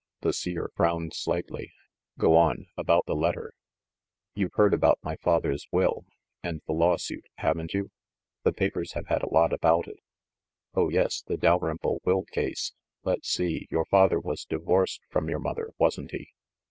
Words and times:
The 0.21 0.33
Seer 0.33 0.71
frowned 0.75 1.13
slightly. 1.13 1.73
"Go 2.17 2.35
on,— 2.35 2.65
about 2.75 3.05
the 3.05 3.13
let 3.15 3.35
ter." 3.35 3.51
"You've 4.33 4.55
heard 4.55 4.73
about 4.73 4.97
my 5.03 5.15
father's 5.17 5.67
will, 5.71 6.05
and 6.41 6.59
the 6.65 6.73
law 6.73 6.97
suit, 6.97 7.25
haven't 7.35 7.75
you? 7.75 7.91
The 8.41 8.51
papers 8.51 8.93
haye 8.93 9.03
had 9.09 9.21
a 9.21 9.31
lot 9.31 9.53
about 9.53 9.87
it." 9.87 9.99
"Oh, 10.73 10.89
yes, 10.89 11.21
the 11.21 11.37
Dalrymple 11.37 12.01
will 12.03 12.23
case. 12.25 12.73
Let's 13.03 13.29
see— 13.29 13.67
your 13.69 13.85
father 13.85 14.19
was 14.19 14.43
divorced 14.43 15.01
from 15.11 15.29
your 15.29 15.37
mother, 15.37 15.69
wasn't 15.77 16.09
he?" 16.09 16.29